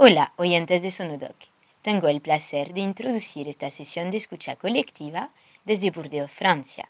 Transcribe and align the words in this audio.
Hola, 0.00 0.32
oyentes 0.36 0.80
de 0.80 0.92
Sonodoc. 0.92 1.34
Tengo 1.82 2.06
el 2.06 2.20
placer 2.20 2.72
de 2.72 2.82
introducir 2.82 3.48
esta 3.48 3.72
sesión 3.72 4.12
de 4.12 4.18
escucha 4.18 4.54
colectiva 4.54 5.30
desde 5.64 5.90
Burdeos, 5.90 6.30
Francia. 6.30 6.88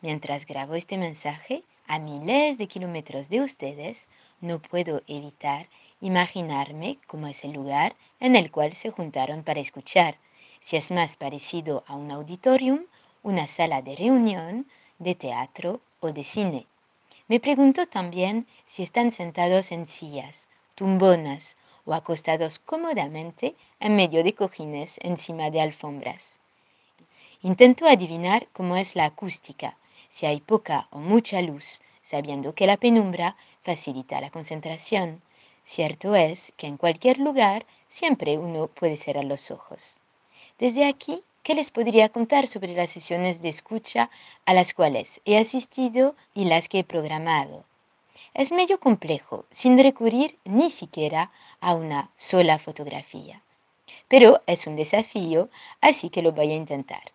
Mientras 0.00 0.44
grabo 0.44 0.74
este 0.74 0.98
mensaje, 0.98 1.62
a 1.86 2.00
miles 2.00 2.58
de 2.58 2.66
kilómetros 2.66 3.28
de 3.28 3.42
ustedes, 3.42 4.08
no 4.40 4.58
puedo 4.58 5.02
evitar 5.06 5.68
imaginarme 6.00 6.98
cómo 7.06 7.28
es 7.28 7.44
el 7.44 7.52
lugar 7.52 7.94
en 8.18 8.34
el 8.34 8.50
cual 8.50 8.72
se 8.72 8.90
juntaron 8.90 9.44
para 9.44 9.60
escuchar, 9.60 10.16
si 10.62 10.76
es 10.76 10.90
más 10.90 11.16
parecido 11.16 11.84
a 11.86 11.94
un 11.94 12.10
auditorium, 12.10 12.86
una 13.22 13.46
sala 13.46 13.82
de 13.82 13.94
reunión, 13.94 14.66
de 14.98 15.14
teatro 15.14 15.80
o 16.00 16.10
de 16.10 16.24
cine. 16.24 16.66
Me 17.28 17.38
pregunto 17.38 17.86
también 17.86 18.48
si 18.66 18.82
están 18.82 19.12
sentados 19.12 19.70
en 19.70 19.86
sillas, 19.86 20.48
tumbonas 20.74 21.54
o 21.84 21.94
acostados 21.94 22.58
cómodamente 22.58 23.54
en 23.80 23.96
medio 23.96 24.22
de 24.22 24.34
cojines 24.34 24.90
encima 25.00 25.50
de 25.50 25.60
alfombras. 25.60 26.22
Intento 27.42 27.86
adivinar 27.86 28.46
cómo 28.52 28.76
es 28.76 28.94
la 28.94 29.04
acústica, 29.06 29.76
si 30.10 30.26
hay 30.26 30.40
poca 30.40 30.86
o 30.90 30.98
mucha 30.98 31.42
luz, 31.42 31.80
sabiendo 32.02 32.54
que 32.54 32.66
la 32.66 32.76
penumbra 32.76 33.36
facilita 33.62 34.20
la 34.20 34.30
concentración. 34.30 35.22
Cierto 35.64 36.14
es 36.14 36.52
que 36.56 36.66
en 36.66 36.76
cualquier 36.76 37.18
lugar 37.18 37.66
siempre 37.88 38.38
uno 38.38 38.68
puede 38.68 38.96
cerrar 38.96 39.24
los 39.24 39.50
ojos. 39.50 39.98
Desde 40.58 40.86
aquí, 40.86 41.22
¿qué 41.42 41.54
les 41.54 41.70
podría 41.70 42.08
contar 42.10 42.46
sobre 42.46 42.74
las 42.74 42.90
sesiones 42.90 43.42
de 43.42 43.48
escucha 43.48 44.10
a 44.44 44.54
las 44.54 44.74
cuales 44.74 45.20
he 45.24 45.38
asistido 45.38 46.14
y 46.34 46.44
las 46.44 46.68
que 46.68 46.80
he 46.80 46.84
programado? 46.84 47.64
Es 48.34 48.50
medio 48.50 48.80
complejo, 48.80 49.44
sin 49.50 49.78
recurrir 49.78 50.38
ni 50.44 50.70
siquiera 50.70 51.30
a 51.60 51.74
una 51.74 52.10
sola 52.16 52.58
fotografía. 52.58 53.42
Pero 54.08 54.40
es 54.46 54.66
un 54.66 54.76
desafío, 54.76 55.50
así 55.82 56.08
que 56.08 56.22
lo 56.22 56.32
voy 56.32 56.50
a 56.50 56.56
intentar. 56.56 57.12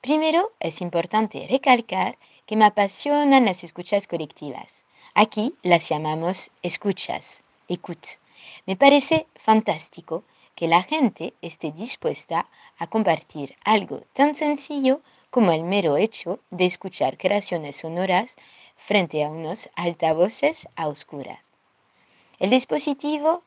Primero, 0.00 0.52
es 0.58 0.80
importante 0.80 1.46
recalcar 1.50 2.16
que 2.46 2.56
me 2.56 2.64
apasionan 2.64 3.44
las 3.44 3.62
escuchas 3.62 4.06
colectivas. 4.06 4.82
Aquí 5.14 5.54
las 5.62 5.88
llamamos 5.88 6.50
escuchas, 6.62 7.42
écoute. 7.68 8.18
Me 8.64 8.76
parece 8.76 9.26
fantástico 9.34 10.24
que 10.54 10.68
la 10.68 10.82
gente 10.82 11.34
esté 11.42 11.72
dispuesta 11.72 12.48
a 12.78 12.86
compartir 12.86 13.54
algo 13.64 14.02
tan 14.14 14.34
sencillo 14.34 15.02
como 15.30 15.52
el 15.52 15.64
mero 15.64 15.98
hecho 15.98 16.40
de 16.50 16.64
escuchar 16.64 17.18
creaciones 17.18 17.76
sonoras 17.76 18.34
frente 18.76 19.24
a 19.24 19.30
unos 19.30 19.68
altavoces 19.74 20.68
a 20.76 20.88
oscuras. 20.88 21.40
El 22.38 22.50
dispositivo 22.50 23.42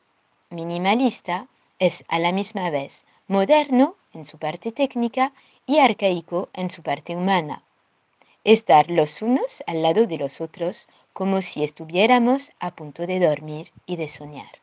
minimalista 0.50 1.46
es 1.78 2.04
a 2.08 2.18
la 2.18 2.32
misma 2.32 2.70
vez 2.70 3.04
moderno 3.28 3.94
en 4.12 4.24
su 4.24 4.38
parte 4.38 4.72
técnica 4.72 5.32
y 5.66 5.78
arcaico 5.78 6.48
en 6.52 6.70
su 6.70 6.82
parte 6.82 7.14
humana. 7.14 7.62
Estar 8.42 8.90
los 8.90 9.22
unos 9.22 9.62
al 9.66 9.82
lado 9.82 10.06
de 10.06 10.18
los 10.18 10.40
otros 10.40 10.88
como 11.12 11.42
si 11.42 11.62
estuviéramos 11.62 12.50
a 12.58 12.72
punto 12.72 13.06
de 13.06 13.20
dormir 13.20 13.70
y 13.86 13.96
de 13.96 14.08
soñar. 14.08 14.58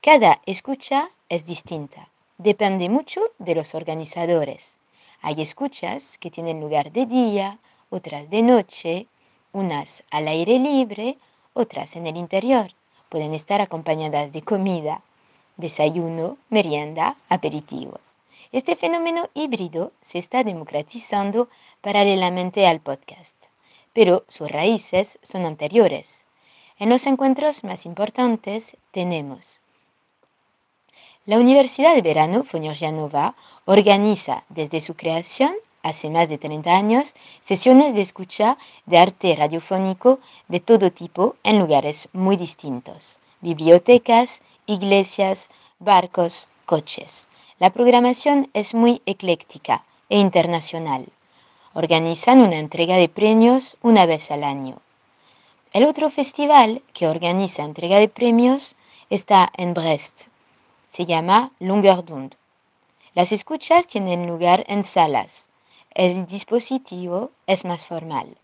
Cada 0.00 0.40
escucha 0.46 1.10
es 1.28 1.44
distinta, 1.44 2.08
depende 2.38 2.88
mucho 2.88 3.20
de 3.38 3.54
los 3.54 3.74
organizadores. 3.74 4.76
Hay 5.20 5.40
escuchas 5.40 6.18
que 6.18 6.30
tienen 6.30 6.60
lugar 6.60 6.92
de 6.92 7.06
día, 7.06 7.58
otras 7.90 8.28
de 8.30 8.42
noche, 8.42 9.06
unas 9.52 10.02
al 10.10 10.28
aire 10.28 10.58
libre, 10.58 11.18
otras 11.52 11.96
en 11.96 12.06
el 12.06 12.16
interior. 12.16 12.72
Pueden 13.08 13.34
estar 13.34 13.60
acompañadas 13.60 14.32
de 14.32 14.42
comida, 14.42 15.02
desayuno, 15.56 16.38
merienda, 16.50 17.16
aperitivo. 17.28 18.00
Este 18.50 18.76
fenómeno 18.76 19.28
híbrido 19.34 19.92
se 20.00 20.18
está 20.18 20.44
democratizando 20.44 21.48
paralelamente 21.80 22.66
al 22.66 22.80
podcast, 22.80 23.36
pero 23.92 24.24
sus 24.28 24.50
raíces 24.50 25.18
son 25.22 25.46
anteriores. 25.46 26.24
En 26.78 26.88
los 26.88 27.06
encuentros 27.06 27.64
más 27.64 27.86
importantes 27.86 28.76
tenemos 28.90 29.60
la 31.24 31.38
Universidad 31.38 31.94
de 31.94 32.02
Verano 32.02 32.42
Foñorjanova 32.42 33.36
organiza 33.64 34.42
desde 34.48 34.80
su 34.80 34.96
creación 34.96 35.54
hace 35.82 36.10
más 36.10 36.28
de 36.28 36.38
30 36.38 36.70
años, 36.74 37.14
sesiones 37.40 37.94
de 37.94 38.02
escucha 38.02 38.58
de 38.86 38.98
arte 38.98 39.34
radiofónico 39.36 40.20
de 40.48 40.60
todo 40.60 40.90
tipo 40.90 41.36
en 41.42 41.58
lugares 41.58 42.08
muy 42.12 42.36
distintos, 42.36 43.18
bibliotecas, 43.40 44.40
iglesias, 44.66 45.50
barcos, 45.78 46.48
coches. 46.66 47.26
La 47.58 47.70
programación 47.70 48.50
es 48.54 48.74
muy 48.74 49.02
ecléctica 49.06 49.84
e 50.08 50.18
internacional. 50.18 51.06
Organizan 51.74 52.40
una 52.40 52.58
entrega 52.58 52.96
de 52.96 53.08
premios 53.08 53.76
una 53.82 54.06
vez 54.06 54.30
al 54.30 54.44
año. 54.44 54.78
El 55.72 55.84
otro 55.84 56.10
festival 56.10 56.82
que 56.92 57.08
organiza 57.08 57.62
entrega 57.62 57.98
de 57.98 58.08
premios 58.08 58.76
está 59.10 59.50
en 59.56 59.74
Brest. 59.74 60.28
Se 60.90 61.06
llama 61.06 61.52
Lungerdund. 61.60 62.34
Las 63.14 63.32
escuchas 63.32 63.86
tienen 63.86 64.26
lugar 64.26 64.64
en 64.68 64.84
salas, 64.84 65.48
el 65.94 66.26
dispositivo 66.26 67.30
es 67.46 67.64
más 67.64 67.86
formal. 67.86 68.36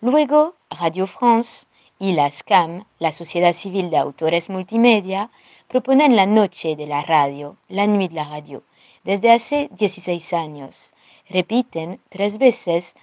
Luego, 0.00 0.54
Radio 0.70 1.06
France 1.06 1.66
y 1.98 2.12
la 2.12 2.30
SCAM, 2.30 2.84
la 2.98 3.12
Sociedad 3.12 3.52
Civil 3.52 3.90
de 3.90 3.98
Autores 3.98 4.48
Multimedia, 4.48 5.30
proponen 5.68 6.16
la 6.16 6.26
Noche 6.26 6.76
de 6.76 6.86
la 6.86 7.02
Radio, 7.02 7.56
la 7.68 7.86
Nuit 7.86 8.10
de 8.10 8.16
la 8.16 8.24
Radio, 8.24 8.62
desde 9.04 9.30
hace 9.30 9.68
16 9.72 10.32
años. 10.32 10.92
Repiten 11.28 12.00
tres 12.08 12.38
veces 12.38 12.94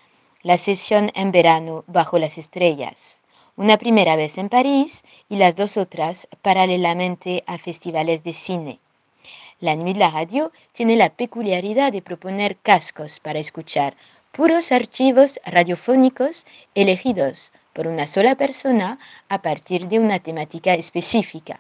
la 0.42 0.58
sesión 0.58 1.12
en 1.14 1.32
verano 1.32 1.84
bajo 1.88 2.18
las 2.18 2.38
estrellas, 2.38 3.22
una 3.56 3.78
primera 3.78 4.16
vez 4.16 4.38
en 4.38 4.50
París 4.50 5.04
y 5.30 5.36
las 5.36 5.56
dos 5.56 5.78
otras 5.78 6.28
paralelamente 6.42 7.44
a 7.48 7.58
festivales 7.58 8.24
de 8.24 8.34
cine. 8.34 8.80
La 9.59 9.75
Nuit 9.75 9.95
de 9.95 10.01
la 10.01 10.12
Radio 10.12 10.51
tiene 10.72 10.95
la 10.95 11.09
peculiaridad 11.09 11.91
de 11.91 12.03
proponer 12.03 12.57
cascos 12.57 13.19
para 13.19 13.40
escuchar 13.40 13.95
puros 14.31 14.72
archivos 14.72 15.40
radiofónicos 15.45 16.45
elegidos 16.75 17.51
por 17.73 17.88
una 17.88 18.06
sola 18.06 18.35
persona 18.35 19.00
a 19.29 19.41
partir 19.41 19.88
de 19.88 19.97
una 19.97 20.19
temática 20.19 20.75
específica, 20.75 21.59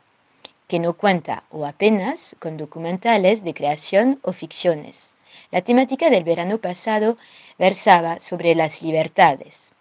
que 0.67 0.77
no 0.77 0.93
cuenta 0.93 1.45
o 1.49 1.65
apenas 1.65 2.35
con 2.37 2.55
documentales 2.55 3.43
de 3.43 3.55
creación 3.55 4.19
o 4.21 4.31
ficciones. 4.31 5.15
La 5.49 5.63
temática 5.63 6.11
del 6.11 6.23
verano 6.23 6.59
pasado 6.59 7.17
versaba 7.57 8.19
sobre 8.19 8.53
las 8.53 8.83
libertades. 8.83 9.71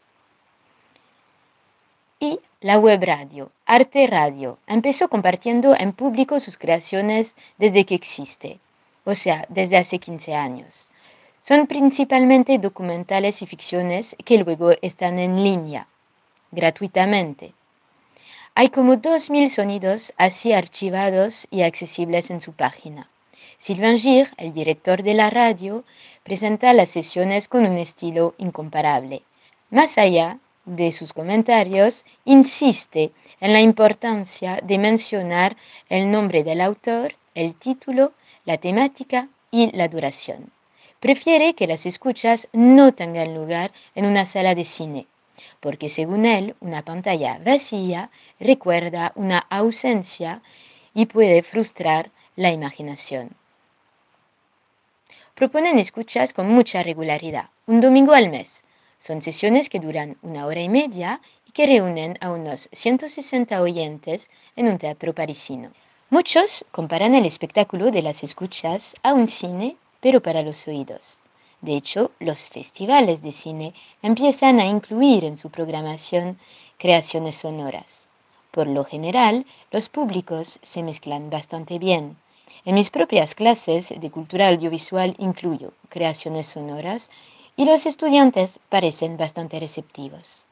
Y 2.19 2.41
la 2.63 2.79
web 2.79 3.05
radio, 3.05 3.53
Arte 3.67 4.07
Radio, 4.07 4.59
empezó 4.67 5.09
compartiendo 5.11 5.77
en 5.79 5.93
público 5.93 6.41
sus 6.41 6.57
creaciones 6.57 7.37
desde 7.59 7.85
que 7.85 7.95
existe, 7.95 8.59
o 9.05 9.15
sea, 9.15 9.45
desde 9.51 9.77
hace 9.77 9.99
15 9.99 10.35
años. 10.35 10.91
Son 11.43 11.67
principalmente 11.67 12.59
documentales 12.59 13.43
y 13.43 13.47
ficciones 13.47 14.17
que 14.25 14.39
luego 14.39 14.71
están 14.81 15.19
en 15.19 15.45
línea, 15.45 15.89
gratuitamente. 16.53 17.53
Hay 18.55 18.71
como 18.71 18.95
2.000 18.95 19.51
sonidos 19.51 20.15
así 20.17 20.55
archivados 20.55 21.47
y 21.51 21.61
accesibles 21.61 22.31
en 22.31 22.41
su 22.41 22.55
página. 22.55 23.11
Sylvain 23.59 23.99
Gir, 23.99 24.31
el 24.39 24.55
director 24.55 25.03
de 25.03 25.13
la 25.13 25.29
radio, 25.29 25.85
presenta 26.23 26.73
las 26.73 26.89
sesiones 26.89 27.47
con 27.47 27.67
un 27.67 27.77
estilo 27.77 28.35
incomparable. 28.39 29.23
Más 29.69 29.99
allá 29.99 30.39
de 30.67 30.93
sus 30.93 31.13
comentarios 31.13 32.05
insiste 32.25 33.13
en 33.41 33.53
la 33.53 33.61
importancia 33.61 34.61
de 34.63 34.79
mencionar 34.79 35.57
el 35.89 36.11
nombre 36.11 36.45
del 36.45 36.61
autor, 36.61 37.15
el 37.35 37.55
título, 37.55 38.13
la 38.45 38.59
temática 38.59 39.29
y 39.51 39.71
la 39.77 39.89
duración. 39.89 40.51
Prefiere 41.01 41.55
que 41.55 41.67
las 41.67 41.87
escuchas 41.87 42.49
no 42.53 42.93
tengan 42.93 43.35
lugar 43.35 43.73
en 43.95 44.07
una 44.07 44.27
sala 44.27 44.55
de 44.55 44.65
cine, 44.65 45.07
porque 45.61 45.89
según 45.89 46.27
él 46.27 46.57
una 46.61 46.83
pantalla 46.83 47.39
vacía 47.45 48.11
recuerda 48.41 49.13
una 49.15 49.39
ausencia 49.39 50.43
y 50.95 51.07
puede 51.07 51.43
frustrar 51.43 52.11
la 52.35 52.51
imaginación. 52.51 53.31
Proponen 55.35 55.79
escuchas 55.79 56.33
con 56.33 56.49
mucha 56.49 56.83
regularidad, 56.83 57.51
un 57.67 57.81
domingo 57.83 58.15
al 58.15 58.31
mes, 58.31 58.65
son 59.07 59.23
sesiones 59.23 59.69
que 59.69 59.79
duran 59.79 60.17
una 60.23 60.47
hora 60.47 60.61
y 60.61 60.69
media 60.69 61.21
y 61.47 61.53
que 61.53 61.67
reúnen 61.67 62.19
a 62.21 62.33
unos 62.33 62.69
160 62.73 63.63
oyentes 63.63 64.29
en 64.57 64.67
un 64.67 64.79
teatro 64.79 65.15
parisino. 65.15 65.71
Muchos 66.11 66.65
comparan 66.73 67.15
el 67.15 67.25
espectáculo 67.25 67.93
de 67.93 68.03
las 68.03 68.25
escuchas 68.25 68.95
a 69.05 69.15
un 69.15 69.29
cine, 69.29 69.77
pero 70.01 70.21
para 70.21 70.43
los 70.43 70.67
oídos. 70.67 71.21
De 71.61 71.77
hecho, 71.77 72.11
los 72.19 72.51
festivales 72.51 73.23
de 73.23 73.31
cine 73.31 73.75
empiezan 74.03 74.59
a 74.59 74.67
incluir 74.67 75.25
en 75.25 75.39
su 75.39 75.51
programación 75.51 76.39
creaciones 76.77 77.37
sonoras. 77.37 78.09
Por 78.51 78.67
lo 78.67 78.85
general, 78.85 79.47
los 79.71 79.89
públicos 79.89 80.59
se 80.63 80.83
mezclan 80.83 81.31
bastante 81.31 81.79
bien. 81.79 82.17
En 82.65 82.75
mis 82.75 82.91
propias 82.91 83.35
clases 83.35 83.95
de 84.01 84.11
cultura 84.11 84.49
audiovisual 84.49 85.15
incluyo 85.19 85.75
creaciones 85.89 86.47
sonoras 86.49 87.09
y 87.57 87.65
los 87.65 87.87
estudiantes 87.87 88.61
parecen 88.69 89.17
bastante 89.17 89.59
receptivos. 89.59 90.45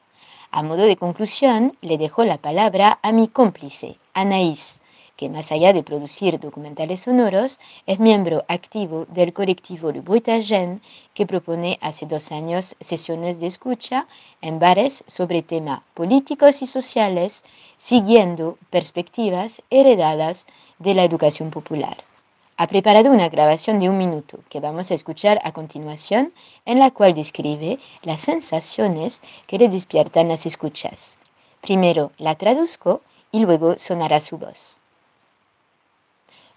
A 0.51 0.63
modo 0.63 0.83
de 0.83 0.97
conclusión, 0.97 1.77
le 1.81 1.97
dejo 1.97 2.23
la 2.23 2.37
palabra 2.37 2.99
a 3.01 3.11
mi 3.11 3.27
cómplice, 3.27 3.97
Anaís, 4.13 4.79
que 5.15 5.29
más 5.29 5.51
allá 5.51 5.71
de 5.71 5.83
producir 5.83 6.39
documentales 6.39 7.01
sonoros, 7.01 7.59
es 7.85 7.99
miembro 7.99 8.43
activo 8.47 9.05
del 9.05 9.33
colectivo 9.33 9.91
Le 9.91 10.01
Bruitagen, 10.01 10.81
que 11.13 11.25
propone 11.25 11.77
hace 11.81 12.05
dos 12.05 12.31
años 12.31 12.75
sesiones 12.79 13.39
de 13.39 13.47
escucha 13.47 14.07
en 14.41 14.59
bares 14.59 15.03
sobre 15.07 15.41
temas 15.41 15.81
políticos 15.93 16.61
y 16.61 16.67
sociales, 16.67 17.43
siguiendo 17.77 18.57
perspectivas 18.69 19.61
heredadas 19.69 20.45
de 20.79 20.93
la 20.95 21.03
educación 21.03 21.49
popular. 21.49 22.03
Ha 22.57 22.67
preparado 22.67 23.11
una 23.11 23.27
grabación 23.27 23.81
de 23.81 23.89
un 23.89 23.97
minuto 23.97 24.39
que 24.49 24.61
vamos 24.61 24.89
a 24.89 24.93
escuchar 24.93 25.41
a 25.43 25.51
continuación, 25.51 26.33
en 26.63 26.79
la 26.79 26.91
cual 26.91 27.13
describe 27.13 27.79
las 28.01 28.21
sensaciones 28.21 29.21
que 29.45 29.57
le 29.57 29.67
despiertan 29.67 30.29
las 30.29 30.45
escuchas. 30.45 31.17
Primero 31.59 32.13
la 32.17 32.35
traduzco 32.35 33.01
y 33.29 33.41
luego 33.41 33.77
sonará 33.77 34.21
su 34.21 34.37
voz. 34.37 34.79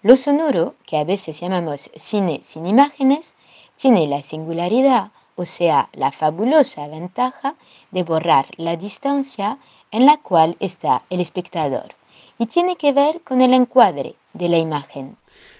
Lo 0.01 0.15
sonoro, 0.15 0.75
que 0.85 0.97
a 0.97 1.03
veces 1.03 1.37
llamamos 1.41 1.91
cine 1.95 2.39
sin 2.45 2.65
imágenes, 2.65 3.35
tiene 3.75 4.07
la 4.07 4.23
singularidad, 4.23 5.11
o 5.35 5.43
sea, 5.43 5.89
la 5.91 6.13
fabulosa 6.13 6.87
ventaja 6.87 7.55
de 7.91 8.03
borrar 8.03 8.47
la 8.55 8.77
distancia 8.77 9.57
en 9.91 10.05
la 10.05 10.15
cual 10.15 10.55
está 10.61 11.03
el 11.09 11.19
espectador 11.19 11.95
y 12.37 12.45
tiene 12.45 12.77
que 12.77 12.93
ver 12.93 13.21
con 13.21 13.41
el 13.41 13.53
encuadre 13.53 14.15
de 14.31 14.47
la 14.47 14.57
imagen. 14.57 15.17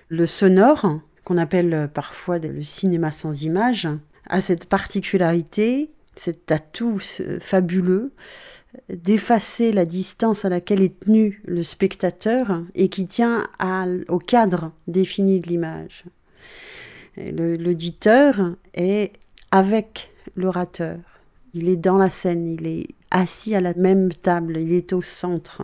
Le 0.10 0.26
sonore, 0.26 1.00
qu'on 1.24 1.38
appelle 1.38 1.90
parfois 1.94 2.40
le 2.40 2.64
cinéma 2.64 3.12
sans 3.12 3.44
image, 3.44 3.88
a 4.28 4.42
cette 4.42 4.66
particularité, 4.66 5.92
cet 6.16 6.52
atout 6.52 7.00
fabuleux 7.40 8.12
d'effacer 8.90 9.72
la 9.72 9.86
distance 9.86 10.46
à 10.46 10.50
laquelle 10.50 10.82
est 10.82 11.00
tenu 11.00 11.42
le 11.46 11.62
spectateur 11.62 12.64
et 12.74 12.90
qui 12.90 13.06
tient 13.06 13.44
au 14.08 14.18
cadre 14.18 14.72
défini 14.88 15.40
de 15.40 15.48
l'image. 15.48 16.06
L'auditeur 17.18 18.56
est 18.74 19.14
avec 19.52 20.12
l'orateur, 20.36 21.00
il 21.54 21.70
est 21.70 21.78
dans 21.78 21.98
la 21.98 22.10
scène, 22.10 22.48
il 22.48 22.66
est 22.68 22.88
assis 23.12 23.54
à 23.56 23.62
la 23.62 23.74
même 23.76 24.12
table, 24.12 24.58
il 24.58 24.74
est 24.74 24.94
au 24.94 25.02
centre. 25.02 25.64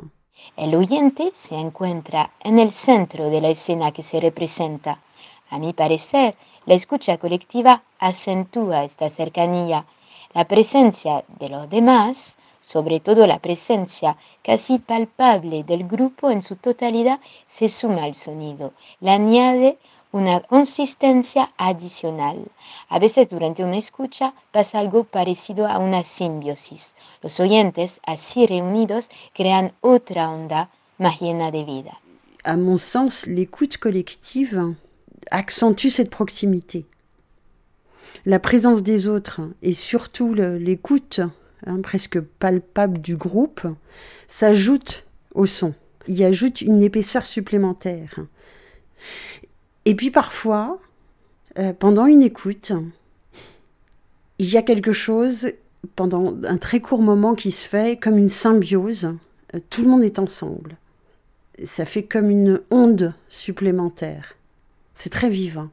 El 0.56 0.76
oyente 0.76 1.32
se 1.34 1.56
encuentra 1.56 2.32
en 2.40 2.60
el 2.60 2.72
centro 2.72 3.30
de 3.30 3.42
la 3.42 3.50
escena 3.50 3.92
que 3.92 4.04
se 4.04 4.20
representa. 4.20 5.02
A 5.50 5.60
mi 5.60 5.74
parecer, 5.74 6.36
la 6.66 6.74
escucha 6.74 7.18
colectiva 7.18 7.84
acentúa 8.00 8.84
esta 8.84 9.10
cercanía. 9.10 9.86
La 10.34 10.46
presencia 10.46 11.24
de 11.40 11.50
los 11.50 11.70
demás 11.70 12.38
sobre 12.66 13.00
todo 13.00 13.28
la 13.28 13.38
presencia 13.38 14.18
casi 14.42 14.80
palpable 14.80 15.64
del 15.64 15.88
grupo 15.88 16.32
en 16.32 16.42
su 16.42 16.56
totalidad, 16.56 17.20
se 17.48 17.68
suma 17.68 18.04
al 18.04 18.16
sonido, 18.16 18.74
le 19.02 19.12
añade 19.12 19.78
una 20.16 20.42
consistencia 20.42 21.52
adicional. 21.58 22.38
A 22.90 23.00
veces 23.00 23.30
durante 23.30 23.64
una 23.64 23.78
escucha 23.78 24.34
pasa 24.52 24.80
algo 24.80 25.04
parecido 25.04 25.68
a 25.68 25.78
una 25.80 26.04
simbiosis. 26.04 26.96
Los 27.22 27.40
oyentes 27.40 28.00
así 28.06 28.46
reunidos 28.46 29.10
crean 29.34 29.74
otra 29.82 30.30
onda 30.30 30.70
más 30.98 31.20
llena 31.20 31.52
de 31.52 31.64
vida. 31.64 32.00
À 32.44 32.58
mon 32.58 32.78
sens, 32.78 33.26
l'écoute 33.26 33.78
collective 33.78 34.76
accentue 35.32 35.90
cette 35.90 36.12
proximité. 36.12 36.86
La 38.26 38.40
présence 38.40 38.84
des 38.84 39.08
autres 39.08 39.42
et 39.62 39.74
surtout 39.74 40.34
l'écoute 40.34 41.22
Hein, 41.66 41.82
presque 41.82 42.20
palpable 42.20 43.00
du 43.00 43.16
groupe, 43.16 43.68
s'ajoute 44.28 45.06
au 45.34 45.48
son. 45.48 45.74
Il 46.08 46.24
ajoute 46.24 46.62
une 46.62 46.84
épaisseur 46.84 47.26
supplémentaire. 47.26 48.20
Et 49.86 49.96
puis 49.96 50.12
parfois, 50.12 50.80
euh, 51.58 51.74
pendant 51.74 52.06
une 52.06 52.24
écoute, 52.24 52.72
il 54.40 54.52
y 54.52 54.58
a 54.58 54.62
quelque 54.62 54.92
chose, 54.92 55.52
pendant 55.96 56.36
un 56.44 56.58
très 56.58 56.80
court 56.80 57.02
moment 57.02 57.36
qui 57.36 57.52
se 57.52 57.68
fait 57.68 57.98
comme 57.98 58.18
une 58.18 58.30
symbiose. 58.30 59.16
Euh, 59.54 59.60
tout 59.70 59.84
le 59.84 59.88
monde 59.88 60.04
est 60.04 60.20
ensemble. 60.20 60.78
Ça 61.64 61.86
fait 61.86 62.04
comme 62.04 62.30
une 62.30 62.62
onde 62.72 63.14
supplémentaire. 63.30 64.36
C'est 64.94 65.12
très 65.12 65.30
vivant. 65.30 65.70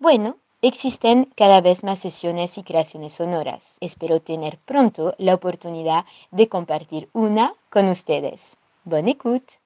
Bueno, 0.00 0.36
Existen 0.62 1.28
cada 1.36 1.60
vez 1.60 1.84
más 1.84 1.98
sesiones 1.98 2.56
y 2.56 2.62
creaciones 2.62 3.12
sonoras. 3.12 3.76
Espero 3.80 4.20
tener 4.20 4.58
pronto 4.64 5.14
la 5.18 5.34
oportunidad 5.34 6.06
de 6.32 6.48
compartir 6.48 7.08
una 7.12 7.52
con 7.70 7.88
ustedes. 7.88 8.56
Bonne 8.84 9.10
écoute 9.10 9.60